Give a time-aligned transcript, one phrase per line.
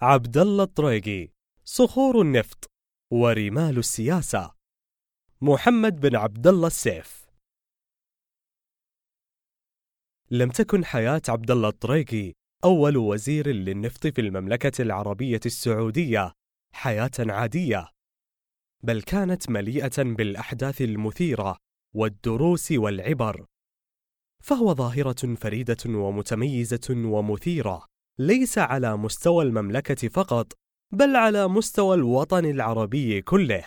[0.00, 1.28] عبد الله الطريقي
[1.64, 2.70] صخور النفط
[3.12, 4.54] ورمال السياسة
[5.40, 7.26] محمد بن عبد الله السيف.
[10.30, 12.32] لم تكن حياة عبد الله الطريقي
[12.64, 16.32] أول وزير للنفط في المملكة العربية السعودية
[16.74, 17.88] حياة عادية
[18.82, 21.56] بل كانت مليئة بالأحداث المثيرة
[21.94, 23.46] والدروس والعبر
[24.42, 27.87] فهو ظاهرة فريدة ومتميزة ومثيرة.
[28.20, 30.52] ليس على مستوى المملكة فقط
[30.92, 33.64] بل على مستوى الوطن العربي كله.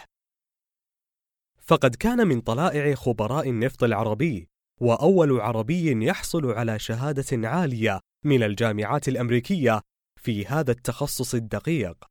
[1.62, 4.48] فقد كان من طلائع خبراء النفط العربي
[4.82, 9.82] وأول عربي يحصل على شهادة عالية من الجامعات الأمريكية
[10.22, 12.06] في هذا التخصص الدقيق.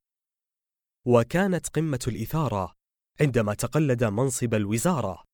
[1.07, 2.75] وكانت قمة الإثارة
[3.21, 5.25] عندما تقلد منصب الوزارة.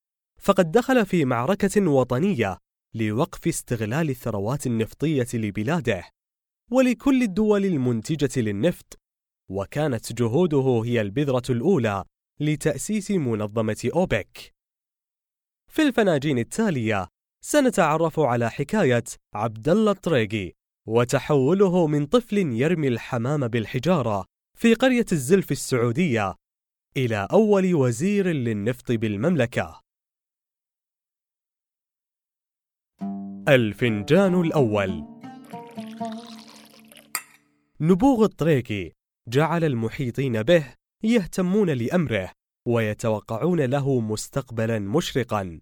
[0.41, 2.57] فقد دخل في معركة وطنية
[2.95, 6.16] لوقف استغلال الثروات النفطية لبلاده.
[6.71, 8.99] ولكل الدول المنتجة للنفط
[9.49, 12.03] وكانت جهوده هي البذرة الأولى
[12.39, 14.53] لتأسيس منظمة أوبك
[15.71, 17.07] في الفناجين التالية
[17.43, 20.53] سنتعرف على حكاية عبد الله الطريقي
[20.87, 24.25] وتحوله من طفل يرمي الحمام بالحجارة
[24.57, 26.35] في قرية الزلف السعودية
[26.97, 29.81] إلى أول وزير للنفط بالمملكة.
[33.47, 35.16] الفنجان الأول
[37.81, 38.91] نبوغ الطريقي
[39.27, 42.31] جعل المحيطين به يهتمون لأمره
[42.67, 45.59] ويتوقعون له مستقبلا مشرقا.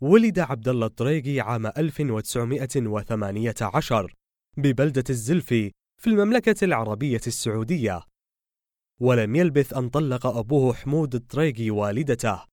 [0.00, 4.14] ولد عبد الله الطريقي عام 1918
[4.56, 8.02] ببلدة الزلفي في المملكة العربية السعودية
[9.00, 12.44] ولم يلبث أن طلق أبوه حمود الطريقي والدته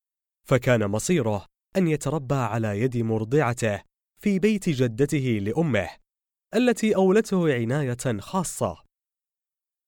[0.47, 1.45] فكان مصيره
[1.77, 3.81] أن يتربى على يد مرضعته
[4.21, 5.89] في بيت جدته لأمه
[6.55, 8.77] التي أولته عناية خاصة.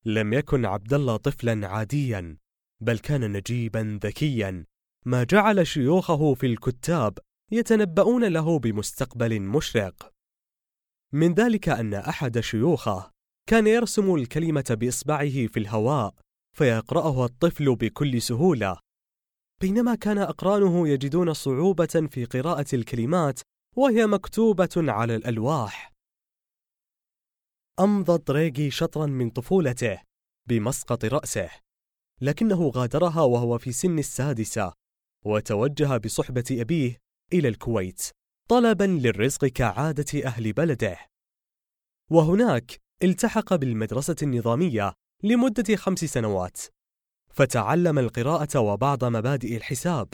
[0.05, 2.37] لم يكن عبد الله طفلا عاديا
[2.81, 4.65] بل كان نجيبا ذكيا.
[5.05, 7.17] ما جعل شيوخه في الكتاب
[7.51, 10.11] يتنبؤون له بمستقبل مشرق.
[11.13, 13.11] من ذلك أن أحد شيوخه
[13.49, 16.13] كان يرسم الكلمة بإصبعه في الهواء
[16.57, 18.77] فيقرأها الطفل بكل سهولة.
[19.61, 23.39] بينما كان أقرانه يجدون صعوبة في قراءة الكلمات
[23.75, 25.90] وهي مكتوبة على الألواح.
[27.79, 30.01] أمضى طريقي شطرا من طفولته
[30.49, 31.49] بمسقط رأسه
[32.21, 34.73] لكنه غادرها وهو في سن السادسة
[35.25, 36.97] وتوجه بصحبة أبيه
[37.33, 38.01] إلى الكويت
[38.49, 40.97] طلبا للرزق كعادة أهل بلده.
[42.11, 44.93] وهناك التحق بالمدرسة النظامية
[45.23, 46.61] لمدة خمس سنوات
[47.33, 50.13] فتعلم القراءة وبعض مبادئ الحساب.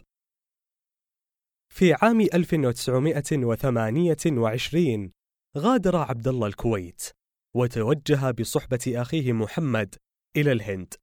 [1.74, 5.12] في عام 1928
[5.58, 7.17] غادر عبد الله الكويت.
[7.58, 9.96] وتوجه بصحبة أخيه محمد
[10.38, 10.94] إلى الهند.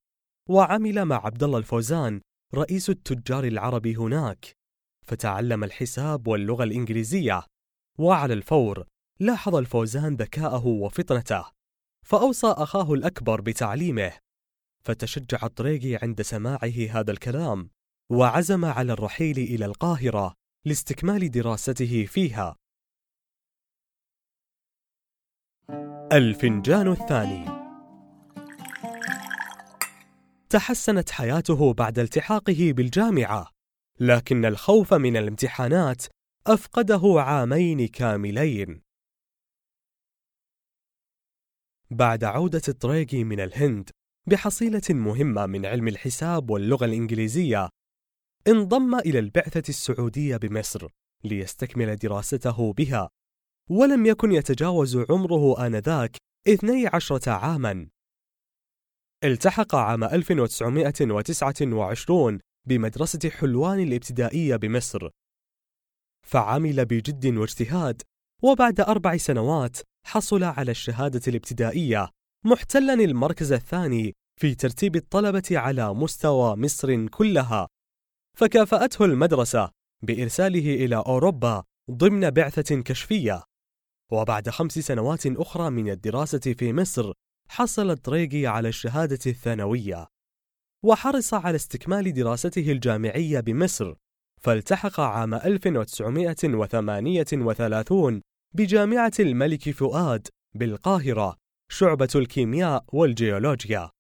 [0.49, 2.21] وعمل مع عبد الله الفوزان
[2.55, 4.53] رئيس التجار العرب هناك.
[5.07, 7.47] فتعلم الحساب واللغة الإنجليزية.
[7.99, 8.85] وعلى الفور
[9.21, 11.45] لاحظ الفوزان ذكاءه وفطنته.
[12.07, 14.13] فأوصى أخاه الأكبر بتعليمه.
[14.85, 17.71] فتشجع الطريقي عند سماعه هذا الكلام.
[18.11, 20.35] وعزم على الرحيل إلى القاهرة
[20.65, 22.57] لاستكمال دراسته فيها.
[26.15, 27.45] الفنجان الثاني.
[30.49, 33.51] تحسنت حياته بعد التحاقه بالجامعة
[34.01, 36.03] لكن الخوف من الامتحانات
[36.47, 38.83] أفقده عامين كاملين.
[41.91, 43.91] بعد عودة الطريقي من الهند
[44.27, 47.69] بحصيلة مهمة من علم الحساب واللغة الإنجليزية
[48.49, 50.89] انضم إلى البعثة السعودية بمصر
[51.25, 53.11] ليستكمل دراسته بها.
[53.71, 56.17] ولم يكن يتجاوز عمره آنذاك
[56.49, 57.89] 12 عاما.
[59.25, 65.09] التحق عام 1929 بمدرسة حلوان الابتدائية بمصر.
[66.27, 68.03] فعمل بجد واجتهاد
[68.43, 69.77] وبعد أربع سنوات
[70.07, 72.11] حصل على الشهادة الابتدائية
[72.45, 77.69] محتلا المركز الثاني في ترتيب الطلبة على مستوى مصر كلها.
[78.37, 79.71] فكافأته المدرسة
[80.03, 83.43] بإرساله إلى أوروبا ضمن بعثة كشفية.
[84.13, 87.13] وبعد خمس سنوات أخرى من الدراسة في مصر
[87.49, 90.07] حصل الطريقي على الشهادة الثانوية
[90.85, 93.95] وحرص على استكمال دراسته الجامعية بمصر
[94.41, 98.21] فالتحق عام 1938
[98.55, 101.37] بجامعة الملك فؤاد بالقاهرة
[101.71, 103.91] شعبة الكيمياء والجيولوجيا.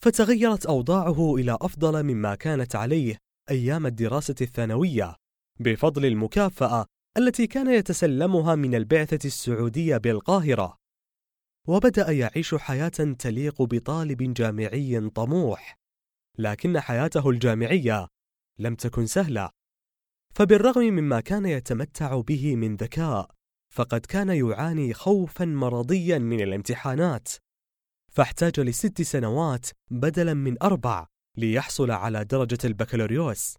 [0.00, 3.18] فتغيرت أوضاعه إلى أفضل مما كانت عليه
[3.50, 5.16] أيام الدراسة الثانوية
[5.60, 6.86] بفضل المكافأة
[7.18, 10.78] التي كان يتسلمها من البعثة السعودية بالقاهرة.
[11.68, 15.78] وبدأ يعيش حياة تليق بطالب جامعي طموح
[16.38, 18.08] لكن حياته الجامعية
[18.58, 19.50] لم تكن سهلة.
[20.34, 23.30] فبالرغم مما كان يتمتع به من ذكاء
[23.74, 27.28] فقد كان يعاني خوفا مرضيا من الامتحانات.
[28.12, 31.06] فاحتاج لست سنوات بدلا من أربع
[31.36, 33.56] ليحصل على درجة البكالوريوس.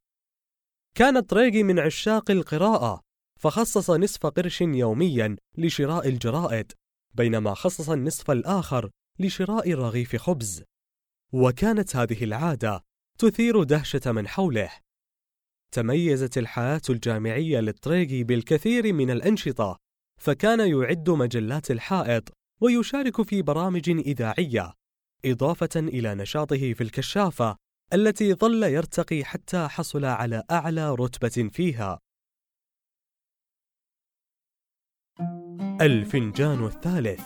[0.96, 3.04] كان طريقي من عشاق القراءة
[3.44, 6.72] فخصص نصف قرش يوميا لشراء الجرائد
[7.14, 10.64] بينما خصص النصف الآخر لشراء رغيف خبز.
[11.34, 12.84] وكانت هذه العادة
[13.20, 14.70] تثير دهشة من حوله.
[15.72, 19.78] تميزت الحياة الجامعية للطريقي بالكثير من الأنشطة
[20.22, 22.30] فكان يعد مجلات الحائط
[22.62, 24.74] ويشارك في برامج إذاعية
[25.26, 27.56] إضافة إلى نشاطه في الكشافة
[27.94, 32.00] التي ظل يرتقي حتى حصل على أعلى رتبة فيها.
[35.84, 37.22] الفنجان الثالث.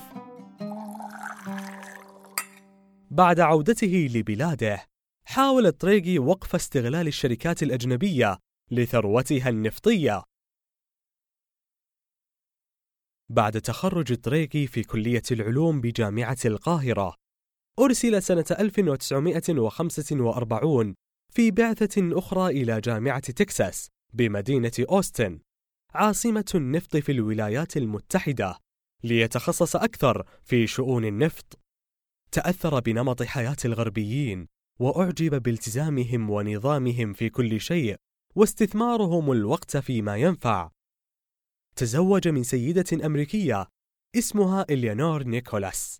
[3.11, 4.85] بعد عودته لبلاده
[5.27, 8.37] حاول الطريقي وقف استغلال الشركات الأجنبية
[8.71, 10.23] لثروتها النفطية.
[13.29, 17.15] بعد تخرج طريقي في كلية العلوم بجامعة القاهرة
[17.79, 20.95] أرسل سنة 1945
[21.33, 25.46] في بعثة أخرى إلى جامعة تكساس بمدينة أوستن.
[25.93, 28.59] عاصمة النفط في الولايات المتحدة
[29.03, 31.59] ليتخصص أكثر في شؤون النفط.
[32.31, 34.47] تأثر بنمط حياة الغربيين
[34.79, 37.95] وأعجب بالتزامهم ونظامهم في كل شيء
[38.35, 40.71] واستثمارهم الوقت فيما ينفع.
[41.75, 43.67] تزوج من سيدة أمريكية
[44.15, 45.99] اسمها إليانور نيكولاس.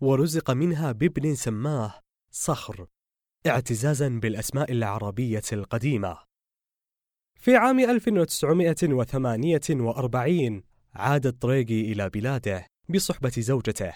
[0.00, 2.00] ورزق منها بابن سماه
[2.30, 2.86] صخر
[3.46, 6.33] اعتزازا بالأسماء العربية القديمة.
[7.44, 10.62] في عام 1948
[10.94, 13.92] عاد الطريقي إلى بلاده بصحبة زوجته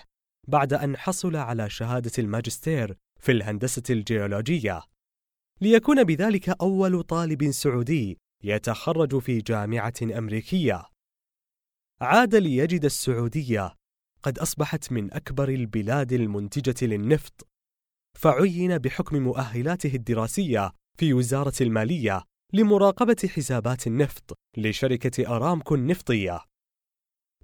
[0.49, 4.83] بعد أن حصل على شهادة الماجستير في الهندسة الجيولوجية.
[5.61, 10.85] ليكون بذلك أول طالب سعودي يتخرج في جامعة أمريكية.
[12.01, 13.75] عاد ليجد السعودية
[14.23, 17.49] قد أصبحت من أكبر البلاد المنتجة للنفط
[18.19, 22.23] فعين بحكم مؤهلاته الدراسية في وزارة المالية
[22.53, 26.41] لمراقبة حسابات النفط لشركة أرامكو النفطية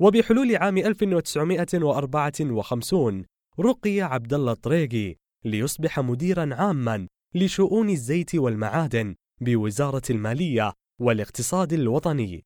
[0.00, 3.24] وبحلول عام 1954
[3.60, 12.44] رقي عبد الله الطريقي ليصبح مديرا عاما لشؤون الزيت والمعادن بوزارة المالية والاقتصاد الوطني.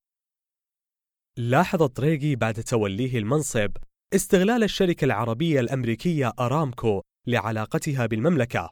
[1.36, 3.70] لاحظ طريقي بعد توليه المنصب
[4.14, 8.70] استغلال الشركة العربية الأمريكية أرامكو لعلاقتها بالمملكة،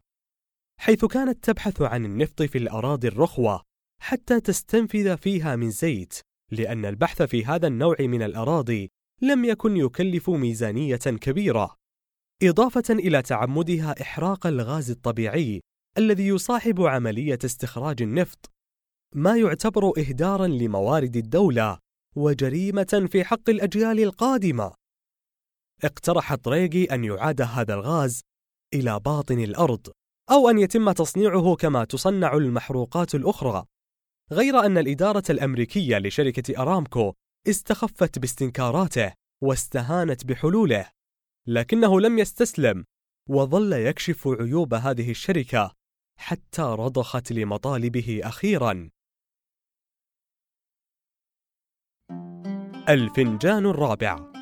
[0.81, 3.63] حيث كانت تبحث عن النفط في الأراضي الرخوة
[4.01, 6.21] حتى تستنفذ فيها من زيت،
[6.51, 8.91] لأن البحث في هذا النوع من الأراضي
[9.23, 11.75] لم يكن يكلف ميزانية كبيرة،
[12.43, 15.61] إضافة إلى تعمدها إحراق الغاز الطبيعي
[15.99, 18.51] الذي يصاحب عملية استخراج النفط،
[19.15, 21.79] ما يعتبر إهدارا لموارد الدولة
[22.17, 24.73] وجريمة في حق الأجيال القادمة.
[25.85, 28.21] اقترح طريقي أن يعاد هذا الغاز
[28.75, 29.89] إلى باطن الأرض،
[30.31, 33.65] أو أن يتم تصنيعه كما تصنع المحروقات الأخرى.
[34.33, 37.13] غير أن الإدارة الأمريكية لشركة أرامكو
[37.49, 39.13] استخفت باستنكاراته
[39.43, 40.91] واستهانت بحلوله،
[41.47, 42.85] لكنه لم يستسلم
[43.29, 45.73] وظل يكشف عيوب هذه الشركة
[46.19, 48.91] حتى رضخت لمطالبه أخيرا.
[52.89, 54.33] الفنجان الرابع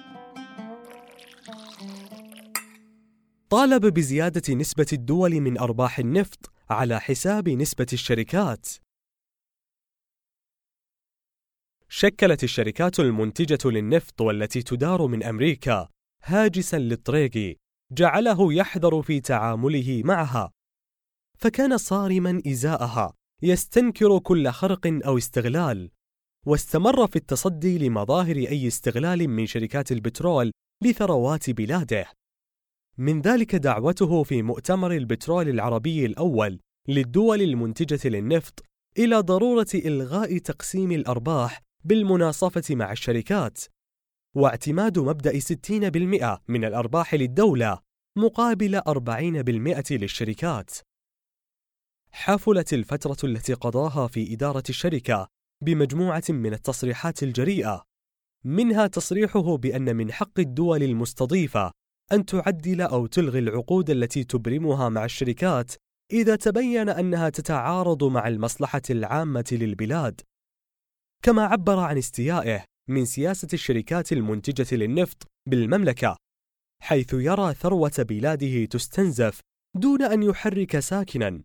[3.50, 8.83] طالب بزيادة نسبة الدول من أرباح النفط على حساب نسبة الشركات.
[11.96, 15.88] شكلت الشركات المنتجة للنفط والتي تدار من أمريكا
[16.22, 17.56] هاجسا للطريقي
[17.92, 20.50] جعله يحذر في تعامله معها.
[21.38, 25.90] فكان صارما إزاءها يستنكر كل خرق أو استغلال
[26.46, 30.52] واستمر في التصدي لمظاهر أي استغلال من شركات البترول
[30.84, 32.06] لثروات بلاده.
[32.98, 38.62] من ذلك دعوته في مؤتمر البترول العربي الأول للدول المنتجة للنفط
[38.98, 43.58] إلى ضرورة إلغاء تقسيم الأرباح بالمناصفة مع الشركات
[44.36, 47.78] واعتماد مبدأ 60% من الأرباح للدولة
[48.18, 50.70] مقابل 40% للشركات.
[52.12, 55.28] حفلت الفترة التي قضاها في إدارة الشركة
[55.64, 57.82] بمجموعة من التصريحات الجريئة،
[58.44, 61.70] منها تصريحه بأن من حق الدول المستضيفة
[62.12, 65.72] أن تعدل أو تلغي العقود التي تبرمها مع الشركات
[66.12, 70.20] إذا تبين أنها تتعارض مع المصلحة العامة للبلاد.
[71.24, 76.16] كما عبر عن استيائه من سياسة الشركات المنتجة للنفط بالمملكة
[76.82, 79.40] حيث يرى ثروة بلاده تستنزف
[79.76, 81.42] دون أن يحرك ساكنا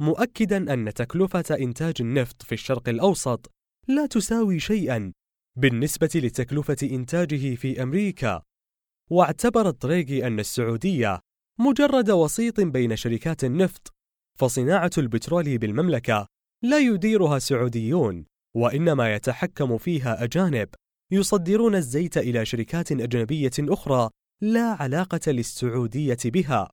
[0.00, 3.50] مؤكدا أن تكلفة إنتاج النفط في الشرق الأوسط
[3.88, 5.12] لا تساوي شيئا
[5.58, 8.42] بالنسبة لتكلفة إنتاجه في أمريكا.
[9.10, 11.20] واعتبر الطريقي أن السعودية
[11.60, 13.92] مجرد وسيط بين شركات النفط
[14.38, 16.26] فصناعة البترول بالمملكة
[16.62, 18.31] لا يديرها سعوديون.
[18.56, 20.68] وإنما يتحكم فيها أجانب
[21.12, 24.10] يصدرون الزيت إلى شركات أجنبية أخرى
[24.42, 26.70] لا علاقة للسعودية بها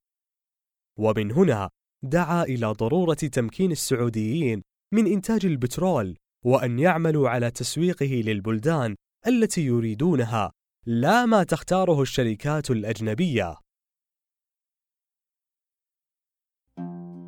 [1.00, 1.70] ومن هنا
[2.04, 4.62] دعا إلى ضرورة تمكين السعوديين
[4.94, 8.96] من إنتاج البترول وأن يعملوا على تسويقه للبلدان
[9.28, 10.52] التي يريدونها
[10.86, 13.58] لا ما تختاره الشركات الأجنبية.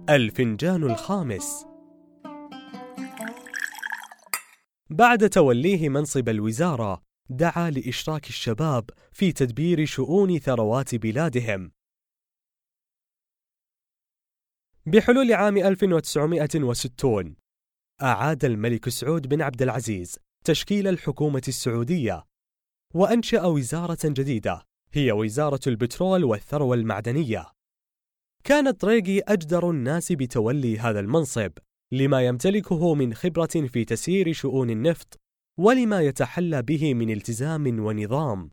[0.10, 1.71] الفنجان الخامس
[4.94, 11.72] بعد توليه منصب الوزارة، دعا لإشراك الشباب في تدبير شؤون ثروات بلادهم.
[14.86, 17.36] بحلول عام 1960
[18.02, 22.26] أعاد الملك سعود بن عبد العزيز تشكيل الحكومة السعودية
[22.94, 24.62] وأنشأ وزارة جديدة
[24.94, 27.52] هي وزارة البترول والثروة المعدنية
[28.44, 31.52] كان طريقي أجدر الناس بتولي هذا المنصب
[31.94, 35.20] لما يمتلكه من خبرة في تسيير شؤون النفط
[35.60, 38.52] ولما يتحلى به من التزام ونظام.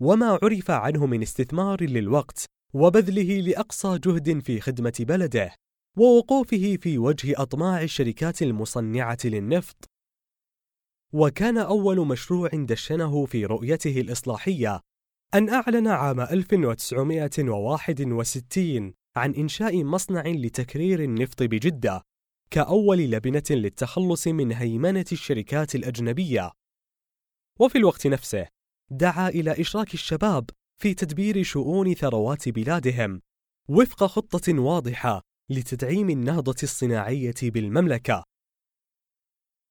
[0.00, 5.54] وما عرف عنه من استثمار للوقت وبذله لأقصى جهد في خدمة بلده
[5.96, 9.84] ووقوفه في وجه أطماع الشركات المصنعة للنفط.
[11.12, 14.80] وكان أول مشروع دشنه في رؤيته الإصلاحية
[15.34, 22.02] أن أعلن عام 1961 عن إنشاء مصنع لتكرير النفط بجدة.
[22.50, 26.52] كأول لبنة للتخلص من هيمنة الشركات الأجنبية.
[27.60, 28.46] وفي الوقت نفسه
[28.90, 30.50] دعا إلى إشراك الشباب
[30.80, 33.20] في تدبير شؤون ثروات بلادهم
[33.68, 38.24] وفق خطة واضحة لتدعيم النهضة الصناعية بالمملكة.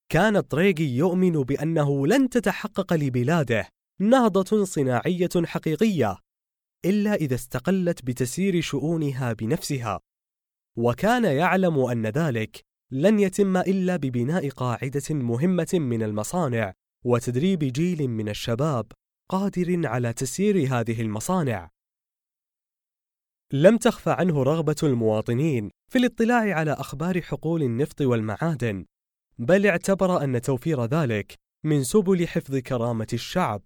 [0.10, 3.70] كان طريقي يؤمن بأنه لن تتحقق لبلاده
[4.00, 6.18] نهضة صناعية حقيقية
[6.86, 10.00] إلا إذا استقلت بتسيير شؤونها بنفسها.
[10.78, 16.74] وكان يعلم أن ذلك لن يتم إلا ببناء قاعدة مهمة من المصانع
[17.06, 18.92] وتدريب جيل من الشباب
[19.30, 21.70] قادر على تسيير هذه المصانع.
[23.54, 28.86] لم تخف عنه رغبة المواطنين في الاطلاع على أخبار حقول النفط والمعادن،
[29.40, 33.62] بل اعتبر أن توفير ذلك من سبل حفظ كرامة الشعب،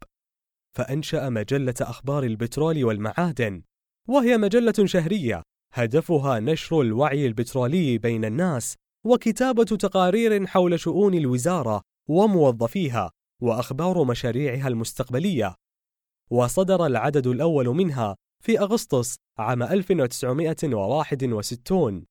[0.77, 3.63] فأنشأ مجلة أخبار البترول والمعادن،
[4.07, 8.75] وهي مجلة شهرية هدفها نشر الوعي البترولي بين الناس
[9.05, 13.11] وكتابة تقارير حول شؤون الوزارة وموظفيها
[13.41, 15.55] وأخبار مشاريعها المستقبلية.
[16.31, 22.05] وصدر العدد الأول منها في أغسطس عام 1961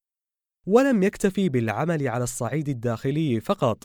[0.66, 3.84] ولم يكتفي بالعمل على الصعيد الداخلي فقط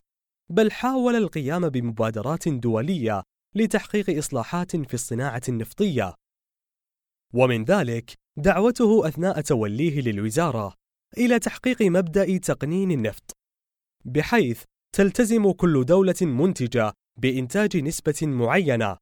[0.49, 3.23] بل حاول القيام بمبادرات دولية
[3.55, 6.13] لتحقيق إصلاحات في الصناعة النفطية
[7.35, 10.73] ومن ذلك دعوته أثناء توليه للوزارة
[11.17, 13.31] إلى تحقيق مبدأ تقنين النفط
[14.05, 14.63] بحيث
[14.95, 18.97] تلتزم كل دولة منتجة بإنتاج نسبة معينة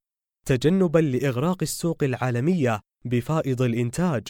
[0.46, 4.28] تجنبا لإغراق السوق العالمية بفائض الإنتاج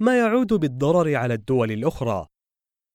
[0.00, 2.26] ما يعود بالضرر على الدول الأخرى.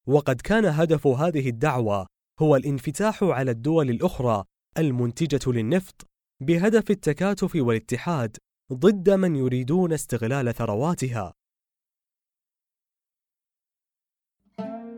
[0.08, 2.08] وقد كان هدف هذه الدعوة
[2.40, 4.44] هو الانفتاح على الدول الأخرى
[4.78, 6.08] المنتجة للنفط
[6.42, 8.38] بهدف التكاتف والاتحاد.
[8.74, 11.34] ضد من يريدون استغلال ثرواتها.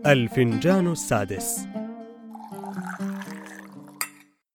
[0.06, 1.68] الفنجان السادس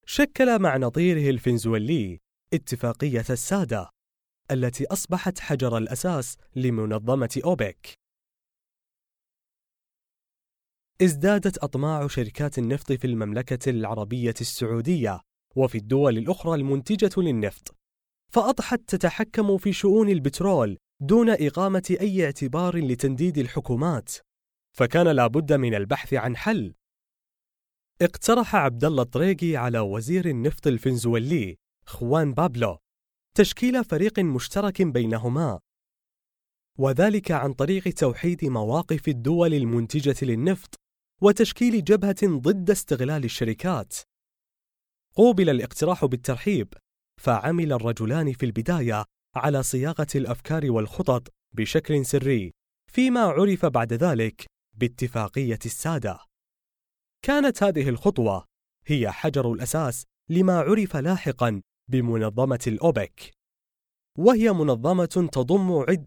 [0.07, 2.21] شكل مع نظيره الفنزويلي
[2.55, 3.91] اتفاقية السادة
[4.51, 7.95] التي أصبحت حجر الأساس لمنظمة أوبك.
[11.03, 15.21] ازدادت أطماع شركات النفط في المملكة العربية السعودية
[15.57, 17.77] وفي الدول الأخرى المنتجة للنفط،
[18.35, 24.13] فأضحت تتحكم في شؤون البترول دون إقامة أي اعتبار لتنديد الحكومات،
[24.77, 26.75] فكان لابد من البحث عن حل.
[28.03, 32.79] اقترح عبد الله الطريقي على وزير النفط الفنزويلي خوان بابلو
[33.37, 35.61] تشكيل فريق مشترك بينهما
[36.79, 40.75] وذلك عن طريق توحيد مواقف الدول المنتجة للنفط
[41.23, 43.95] وتشكيل جبهة ضد استغلال الشركات.
[45.15, 46.75] قوبل الاقتراح بالترحيب،
[47.25, 49.05] فعمل الرجلان في البداية
[49.37, 52.53] على صياغة الأفكار والخطط بشكل سري،
[52.93, 56.19] فيما عرف بعد ذلك باتفاقية السادة.
[57.23, 58.45] كانت هذه الخطوة
[58.87, 63.31] هي حجر الأساس لما عرف لاحقا بمنظمة الأوبك
[64.19, 66.07] وهي منظمة تضم عد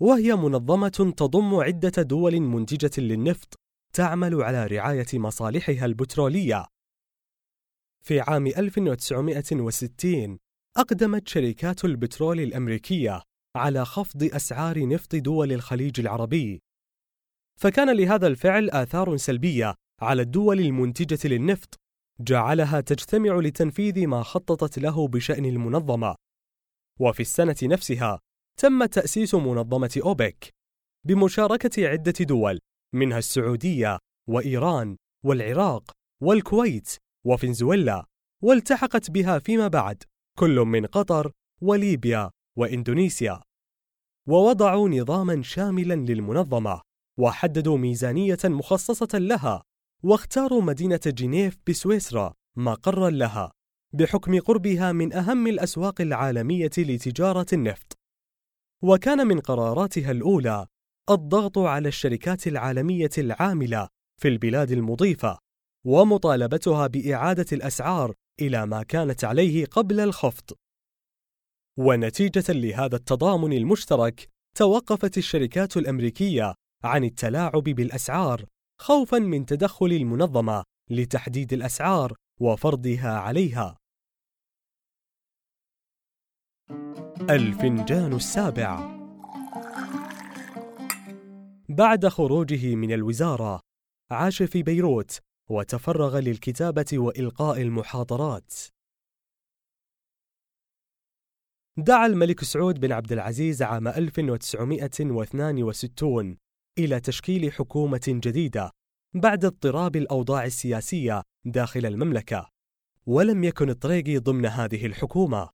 [0.00, 3.54] وهي منظمة تضم عدة دول منتجة للنفط
[3.94, 6.66] تعمل على رعاية مصالحها البترولية.
[8.02, 10.38] في عام 1960
[10.76, 13.22] أقدمت شركات البترول الأمريكية
[13.56, 16.62] على خفض أسعار نفط دول الخليج العربي.
[17.60, 21.80] فكان لهذا الفعل آثار سلبية على الدول المنتجة للنفط،
[22.20, 26.14] جعلها تجتمع لتنفيذ ما خططت له بشأن المنظمة.
[27.00, 28.20] وفي السنة نفسها
[28.58, 30.50] تم تأسيس منظمة أوبك
[31.06, 32.58] بمشاركة عدة دول
[32.94, 35.92] منها السعودية وإيران والعراق
[36.22, 38.06] والكويت وفنزويلا
[38.42, 40.02] والتحقت بها فيما بعد
[40.38, 43.40] كل من قطر وليبيا وإندونيسيا.
[44.28, 46.80] ووضعوا نظاما شاملا للمنظمة
[47.18, 49.62] وحددوا ميزانية مخصصة لها
[50.02, 53.52] واختاروا مدينة جنيف بسويسرا مقرا لها
[53.92, 57.98] بحكم قربها من أهم الأسواق العالمية لتجارة النفط.
[58.82, 60.66] وكان من قراراتها الأولى
[61.10, 63.88] الضغط على الشركات العالمية العاملة
[64.20, 65.38] في البلاد المضيفة.
[65.86, 70.50] ومطالبتها بإعادة الأسعار إلى ما كانت عليه قبل الخفض.
[71.78, 78.44] ونتيجة لهذا التضامن المشترك، توقفت الشركات الأمريكية عن التلاعب بالأسعار
[78.80, 83.76] خوفًا من تدخل المنظمة لتحديد الأسعار وفرضها عليها.
[87.30, 88.98] الفنجان السابع
[91.68, 93.60] بعد خروجه من الوزارة
[94.10, 95.18] عاش في بيروت
[95.50, 98.52] وتفرغ للكتابة وإلقاء المحاضرات.
[101.76, 106.36] دعا الملك سعود بن عبد العزيز عام 1962
[106.78, 108.70] إلى تشكيل حكومة جديدة
[109.14, 112.48] بعد اضطراب الأوضاع السياسية داخل المملكة
[113.06, 115.48] ولم يكن الطريقي ضمن هذه الحكومة.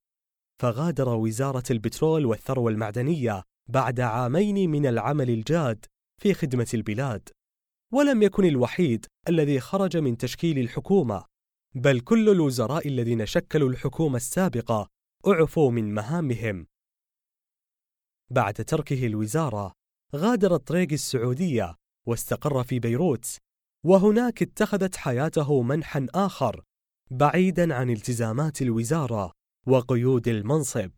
[0.62, 5.85] فغادر وزارة البترول والثروة المعدنية بعد عامين من العمل الجاد
[6.21, 7.29] في خدمة البلاد.
[7.92, 11.24] ولم يكن الوحيد الذي خرج من تشكيل الحكومة
[11.74, 14.88] بل كل الوزراء الذين شكلوا الحكومة السابقة
[15.27, 16.66] أعفوا من مهامهم.
[18.31, 19.72] بعد تركه الوزارة
[20.16, 21.74] غادر الطريق السعودية
[22.07, 23.37] واستقر في بيروت
[23.85, 26.64] وهناك اتخذت حياته منحا آخر
[27.11, 29.33] بعيدا عن التزامات الوزارة
[29.66, 30.90] وقيود المنصب.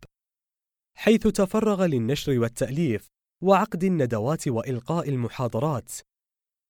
[0.97, 3.07] حيث تفرغ للنشر والتأليف
[3.43, 5.91] وعقد الندوات وإلقاء المحاضرات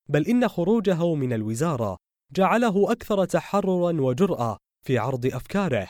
[0.10, 1.98] بل إن خروجه من الوزارة
[2.36, 5.88] جعله أكثر تحررا وجرأة في عرض أفكاره.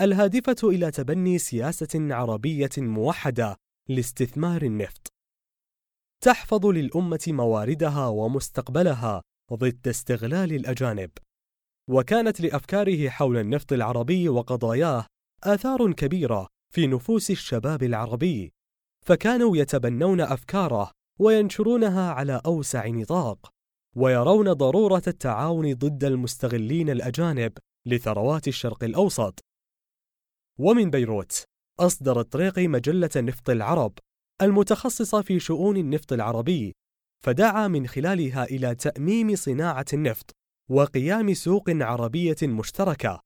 [0.00, 3.56] الهادفة إلى تبني سياسة عربية موحدة
[3.88, 5.08] لاستثمار النفط.
[6.22, 11.10] تحفظ للأمة مواردها ومستقبلها ضد استغلال الأجانب.
[11.90, 15.06] وكانت لأفكاره حول النفط العربي وقضاياه
[15.44, 18.52] آثار كبيرة في نفوس الشباب العربي.
[19.06, 23.52] فكانوا يتبنون أفكاره وينشرونها على أوسع نطاق
[23.96, 27.52] ويرون ضرورة التعاون ضد المستغلين الأجانب
[27.86, 29.40] لثروات الشرق الأوسط.
[30.58, 31.44] ومن بيروت
[31.80, 33.98] أصدر الطريقي مجلة نفط العرب
[34.42, 36.74] المتخصصة في شؤون النفط العربي
[37.24, 40.30] فدعا من خلالها إلى تأميم صناعة النفط
[40.70, 43.20] وقيام سوق عربية مشتركة.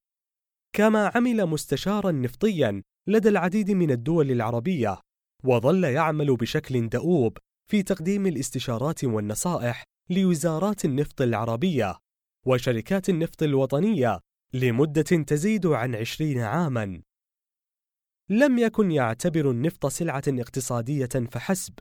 [0.72, 4.98] كما عمل مستشارا نفطيا لدى العديد من الدول العربية
[5.44, 7.38] وظل يعمل بشكل دؤوب
[7.70, 11.98] في تقديم الاستشارات والنصائح لوزارات النفط العربية
[12.46, 14.20] وشركات النفط الوطنية
[14.54, 17.02] لمدة تزيد عن عشرين عاماً.
[18.30, 21.74] لم يكن يعتبر النفط سلعة اقتصادية فحسب،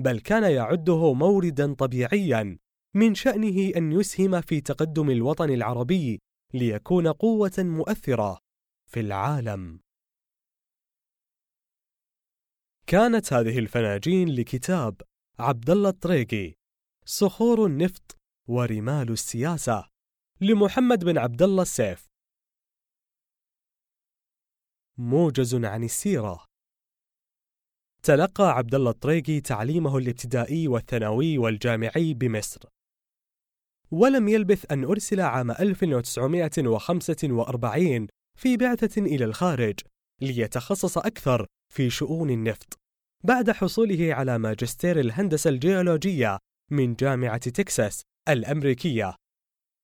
[0.00, 2.58] بل كان يعده موردا طبيعيا
[2.94, 6.20] من شأنه أن يسهم في تقدم الوطن العربي
[6.54, 8.38] ليكون قوة مؤثرة
[8.90, 9.80] في العالم.
[12.86, 15.02] كانت هذه الفناجين لكتاب
[15.38, 16.54] عبد الله الطريقي
[17.04, 18.16] صخور النفط
[18.48, 19.88] ورمال السياسة
[20.40, 22.08] لمحمد بن عبد الله السيف.
[24.98, 26.44] موجز عن السيرة.
[28.02, 32.60] تلقى عبد الله الطريقي تعليمه الابتدائي والثانوي والجامعي بمصر.
[33.90, 38.06] ولم يلبث أن أرسل عام 1945
[38.38, 39.80] في بعثة إلى الخارج
[40.20, 42.81] ليتخصص أكثر في شؤون النفط.
[43.24, 46.38] بعد حصوله على ماجستير الهندسة الجيولوجية
[46.70, 49.14] من جامعة تكساس الأمريكية.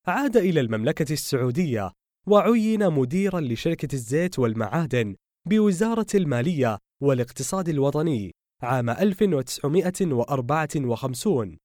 [0.07, 1.93] عاد إلى المملكة السعودية
[2.27, 5.17] وعين مديرا لشركة الزيت والمعادن
[5.49, 11.59] بوزارة المالية والاقتصاد الوطني عام 1954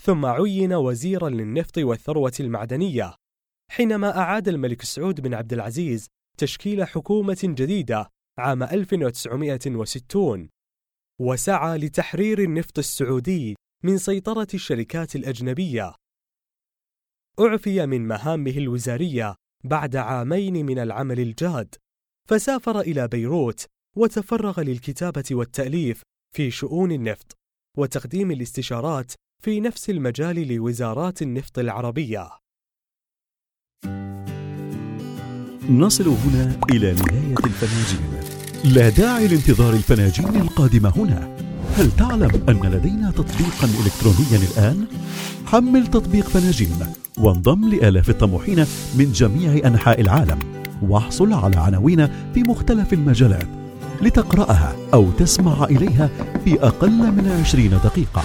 [0.00, 3.14] ثم عين وزيرا للنفط والثروة المعدنية.
[3.70, 6.06] حينما أعاد الملك سعود بن عبد العزيز
[6.38, 10.48] تشكيل حكومة جديدة عام 1960
[11.20, 15.94] وسعى لتحرير النفط السعودي من سيطرة الشركات الأجنبية.
[17.40, 21.74] أعفي من مهامه الوزارية بعد عامين من العمل الجاد،
[22.28, 26.02] فسافر إلى بيروت وتفرغ للكتابة والتأليف
[26.36, 27.32] في شؤون النفط
[27.78, 32.30] وتقديم الاستشارات في نفس المجال لوزارات النفط العربية.
[35.70, 41.28] نصل هنا إلى نهاية الفناجين لا داعي لانتظار الفناجين القادمة هنا.
[41.76, 44.84] هل تعلم أن لدينا تطبيقا إلكترونيا الآن؟
[45.46, 46.76] حمل تطبيق فناجين
[47.18, 50.38] وانضم لآلاف الطموحين من جميع أنحاء العالم.
[50.82, 53.46] واحصل على عناوين في مختلف المجالات
[54.02, 56.10] لتقرأها أو تسمع إليها
[56.44, 58.22] في أقل من عشرين دقيقة.